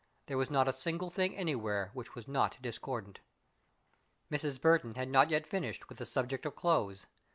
[0.25, 3.19] There was not a single thing anywhere which was not discordant.
[4.31, 4.59] Mrs.
[4.59, 7.05] Burton had not yet finished with the subject of clothes.